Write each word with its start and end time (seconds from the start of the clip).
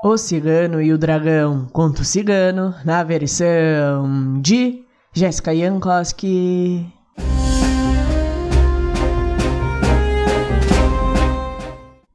O 0.00 0.16
Cigano 0.16 0.80
e 0.80 0.92
o 0.92 0.98
Dragão, 0.98 1.66
conto 1.72 2.04
cigano, 2.04 2.72
na 2.84 3.02
versão 3.02 4.40
de 4.40 4.84
Jéssica 5.12 5.52
Jankowski. 5.52 6.86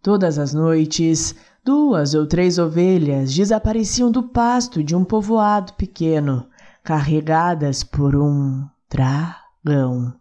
Todas 0.00 0.38
as 0.38 0.54
noites, 0.54 1.34
duas 1.64 2.14
ou 2.14 2.24
três 2.24 2.56
ovelhas 2.56 3.34
desapareciam 3.34 4.12
do 4.12 4.22
pasto 4.22 4.84
de 4.84 4.94
um 4.94 5.02
povoado 5.02 5.72
pequeno, 5.72 6.46
carregadas 6.84 7.82
por 7.82 8.14
um 8.14 8.64
dragão. 8.88 10.14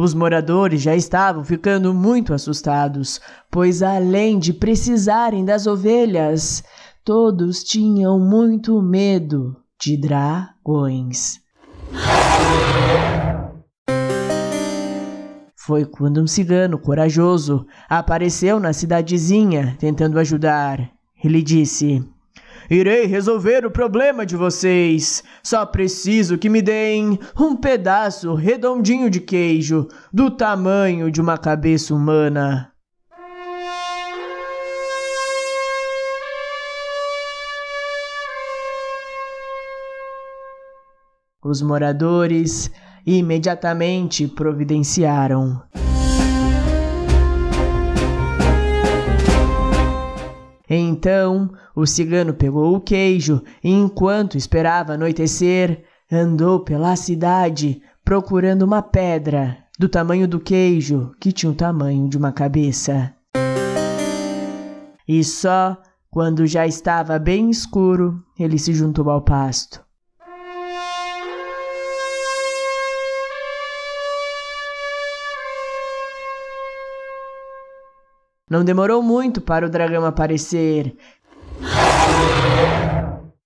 Os 0.00 0.14
moradores 0.14 0.80
já 0.80 0.94
estavam 0.94 1.42
ficando 1.42 1.92
muito 1.92 2.32
assustados, 2.32 3.20
pois 3.50 3.82
além 3.82 4.38
de 4.38 4.52
precisarem 4.52 5.44
das 5.44 5.66
ovelhas, 5.66 6.62
todos 7.04 7.64
tinham 7.64 8.16
muito 8.16 8.80
medo 8.80 9.56
de 9.76 9.96
dragões. 9.96 11.40
Foi 15.56 15.84
quando 15.84 16.22
um 16.22 16.28
cigano 16.28 16.78
corajoso 16.78 17.66
apareceu 17.88 18.60
na 18.60 18.72
cidadezinha 18.72 19.76
tentando 19.80 20.20
ajudar. 20.20 20.92
Ele 21.24 21.42
disse: 21.42 22.08
Irei 22.70 23.06
resolver 23.06 23.64
o 23.64 23.70
problema 23.70 24.26
de 24.26 24.36
vocês. 24.36 25.22
Só 25.42 25.64
preciso 25.64 26.36
que 26.36 26.50
me 26.50 26.60
deem 26.60 27.18
um 27.38 27.56
pedaço 27.56 28.34
redondinho 28.34 29.08
de 29.08 29.20
queijo 29.20 29.88
do 30.12 30.30
tamanho 30.30 31.10
de 31.10 31.20
uma 31.20 31.38
cabeça 31.38 31.94
humana. 31.94 32.72
Os 41.42 41.62
moradores 41.62 42.70
imediatamente 43.06 44.28
providenciaram. 44.28 45.62
Então 50.68 51.50
o 51.74 51.86
cigano 51.86 52.34
pegou 52.34 52.74
o 52.74 52.80
queijo 52.80 53.42
e, 53.62 53.70
enquanto 53.70 54.36
esperava 54.36 54.94
anoitecer, 54.94 55.84
andou 56.10 56.60
pela 56.60 56.94
cidade 56.96 57.80
procurando 58.04 58.62
uma 58.62 58.82
pedra 58.82 59.58
do 59.78 59.88
tamanho 59.88 60.26
do 60.26 60.40
queijo 60.40 61.12
que 61.20 61.32
tinha 61.32 61.52
o 61.52 61.54
tamanho 61.54 62.08
de 62.08 62.16
uma 62.16 62.32
cabeça. 62.32 63.14
E 65.06 65.24
só 65.24 65.80
quando 66.10 66.46
já 66.46 66.66
estava 66.66 67.18
bem 67.18 67.50
escuro, 67.50 68.22
ele 68.38 68.58
se 68.58 68.72
juntou 68.72 69.08
ao 69.10 69.22
pasto. 69.22 69.87
Não 78.48 78.64
demorou 78.64 79.02
muito 79.02 79.40
para 79.40 79.66
o 79.66 79.70
dragão 79.70 80.04
aparecer. 80.04 80.96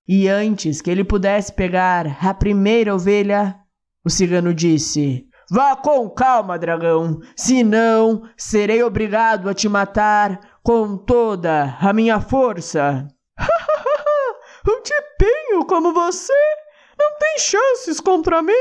E 0.06 0.28
antes 0.28 0.80
que 0.80 0.90
ele 0.90 1.04
pudesse 1.04 1.52
pegar 1.52 2.18
a 2.24 2.34
primeira 2.34 2.94
ovelha, 2.94 3.56
o 4.04 4.10
cigano 4.10 4.52
disse: 4.54 5.26
Vá 5.50 5.76
com 5.76 6.08
calma, 6.08 6.58
dragão, 6.58 7.20
senão 7.36 8.22
serei 8.36 8.82
obrigado 8.82 9.48
a 9.48 9.54
te 9.54 9.68
matar 9.68 10.40
com 10.62 10.96
toda 10.96 11.76
a 11.80 11.92
minha 11.92 12.20
força. 12.20 13.06
um 14.68 14.82
tipinho 14.82 15.66
como 15.66 15.92
você 15.92 16.32
não 16.98 17.18
tem 17.18 17.38
chances 17.38 18.00
contra 18.00 18.42
mim. 18.42 18.52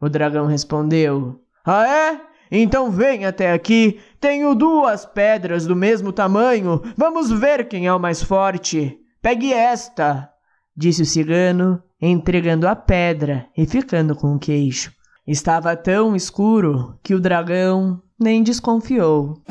O 0.00 0.08
dragão 0.08 0.46
respondeu: 0.46 1.40
Ah, 1.64 1.86
é? 1.86 2.33
Então 2.50 2.90
vem 2.90 3.24
até 3.24 3.52
aqui. 3.52 3.98
Tenho 4.20 4.54
duas 4.54 5.04
pedras 5.04 5.66
do 5.66 5.74
mesmo 5.74 6.12
tamanho. 6.12 6.82
Vamos 6.96 7.30
ver 7.30 7.68
quem 7.68 7.86
é 7.86 7.92
o 7.92 8.00
mais 8.00 8.22
forte. 8.22 8.98
Pegue 9.20 9.52
esta, 9.52 10.30
disse 10.76 11.02
o 11.02 11.06
cigano, 11.06 11.82
entregando 12.00 12.68
a 12.68 12.76
pedra 12.76 13.46
e 13.56 13.66
ficando 13.66 14.14
com 14.14 14.34
o 14.34 14.38
queixo. 14.38 14.92
Estava 15.26 15.74
tão 15.74 16.14
escuro 16.14 16.98
que 17.02 17.14
o 17.14 17.20
dragão 17.20 18.02
nem 18.20 18.42
desconfiou. 18.42 19.42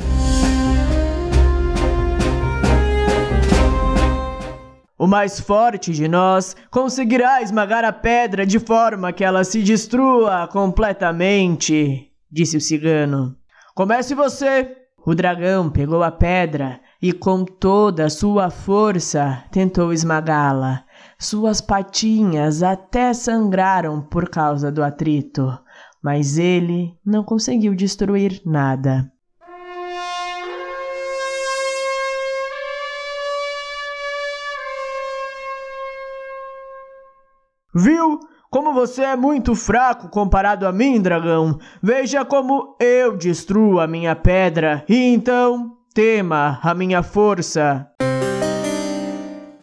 O 4.96 5.08
mais 5.08 5.40
forte 5.40 5.92
de 5.92 6.06
nós 6.06 6.56
conseguirá 6.70 7.42
esmagar 7.42 7.84
a 7.84 7.92
pedra 7.92 8.46
de 8.46 8.60
forma 8.60 9.12
que 9.12 9.24
ela 9.24 9.42
se 9.42 9.60
destrua 9.60 10.48
completamente 10.48 12.13
disse 12.34 12.56
o 12.56 12.60
cigano. 12.60 13.36
Comece 13.76 14.14
você! 14.14 14.76
O 15.06 15.14
dragão 15.14 15.70
pegou 15.70 16.02
a 16.02 16.10
pedra 16.10 16.80
e, 17.00 17.12
com 17.12 17.44
toda 17.44 18.06
a 18.06 18.10
sua 18.10 18.50
força, 18.50 19.44
tentou 19.52 19.92
esmagá-la. 19.92 20.84
Suas 21.18 21.60
patinhas 21.60 22.62
até 22.62 23.12
sangraram 23.12 24.00
por 24.00 24.28
causa 24.28 24.72
do 24.72 24.82
atrito, 24.82 25.56
mas 26.02 26.38
ele 26.38 26.98
não 27.04 27.22
conseguiu 27.22 27.74
destruir 27.74 28.40
nada. 28.44 29.12
Viu? 37.74 38.20
Como 38.54 38.72
você 38.72 39.02
é 39.02 39.16
muito 39.16 39.56
fraco 39.56 40.08
comparado 40.08 40.64
a 40.64 40.70
mim, 40.70 41.02
dragão, 41.02 41.58
veja 41.82 42.24
como 42.24 42.76
eu 42.78 43.16
destruo 43.16 43.80
a 43.80 43.86
minha 43.88 44.14
pedra, 44.14 44.84
e 44.88 45.12
então 45.12 45.72
tema 45.92 46.60
a 46.62 46.72
minha 46.72 47.02
força. 47.02 47.84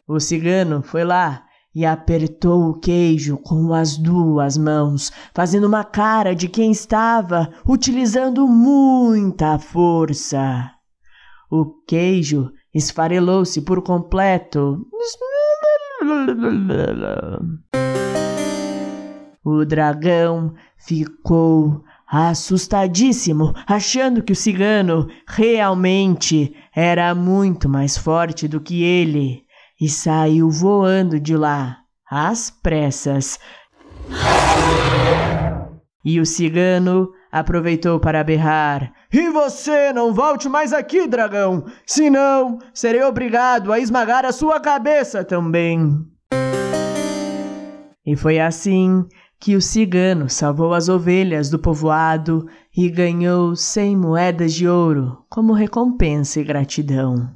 O 0.05 0.19
cigano 0.19 0.83
foi 0.83 1.05
lá 1.05 1.41
e 1.73 1.85
apertou 1.85 2.63
o 2.63 2.79
queijo 2.81 3.37
com 3.37 3.73
as 3.73 3.95
duas 3.95 4.57
mãos, 4.57 5.09
fazendo 5.33 5.67
uma 5.67 5.85
cara 5.85 6.35
de 6.35 6.49
quem 6.49 6.69
estava 6.69 7.49
utilizando 7.65 8.45
muita 8.45 9.57
força. 9.57 10.69
O 11.49 11.81
queijo 11.87 12.51
esfarelou-se 12.75 13.61
por 13.61 13.81
completo. 13.81 14.85
O 19.43 19.65
dragão 19.65 20.53
ficou 20.77 21.83
assustadíssimo, 22.07 23.53
achando 23.65 24.21
que 24.21 24.33
o 24.33 24.35
cigano 24.35 25.07
realmente 25.25 26.53
era 26.75 27.15
muito 27.15 27.67
mais 27.69 27.97
forte 27.97 28.47
do 28.47 28.59
que 28.59 28.83
ele, 28.83 29.43
e 29.79 29.89
saiu 29.89 30.49
voando 30.49 31.19
de 31.19 31.35
lá 31.35 31.77
às 32.09 32.51
pressas. 32.51 33.39
E 36.03 36.19
o 36.19 36.25
cigano 36.25 37.09
aproveitou 37.31 37.99
para 37.99 38.23
berrar: 38.23 38.91
E 39.11 39.29
você 39.29 39.91
não 39.93 40.13
volte 40.13 40.49
mais 40.49 40.73
aqui, 40.73 41.07
dragão, 41.07 41.65
senão 41.85 42.59
serei 42.73 43.03
obrigado 43.03 43.71
a 43.71 43.79
esmagar 43.79 44.25
a 44.25 44.31
sua 44.31 44.59
cabeça 44.59 45.23
também. 45.23 46.05
E 48.05 48.15
foi 48.15 48.39
assim 48.39 49.05
que 49.41 49.55
o 49.55 49.61
cigano 49.61 50.29
salvou 50.29 50.71
as 50.71 50.87
ovelhas 50.87 51.49
do 51.49 51.57
povoado 51.57 52.47
e 52.77 52.87
ganhou 52.87 53.55
cem 53.55 53.97
moedas 53.97 54.53
de 54.53 54.67
ouro 54.67 55.17
como 55.27 55.51
recompensa 55.51 56.39
e 56.39 56.43
gratidão. 56.43 57.27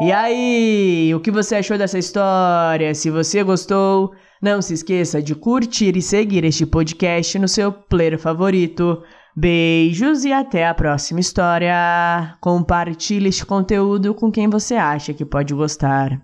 E 0.00 0.12
aí, 0.12 1.12
o 1.12 1.18
que 1.18 1.32
você 1.32 1.56
achou 1.56 1.76
dessa 1.76 1.98
história? 1.98 2.94
Se 2.94 3.10
você 3.10 3.42
gostou, 3.42 4.12
não 4.40 4.62
se 4.62 4.74
esqueça 4.74 5.20
de 5.20 5.34
curtir 5.34 5.96
e 5.96 6.02
seguir 6.02 6.44
este 6.44 6.64
podcast 6.64 7.36
no 7.40 7.48
seu 7.48 7.72
player 7.72 8.16
favorito. 8.16 9.02
Beijos 9.36 10.24
e 10.24 10.32
até 10.32 10.68
a 10.68 10.74
próxima 10.74 11.18
história. 11.18 12.36
Compartilhe 12.40 13.28
este 13.28 13.44
conteúdo 13.44 14.14
com 14.14 14.30
quem 14.30 14.48
você 14.48 14.76
acha 14.76 15.12
que 15.12 15.24
pode 15.24 15.52
gostar. 15.52 16.22